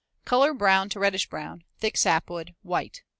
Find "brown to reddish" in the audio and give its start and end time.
0.55-1.29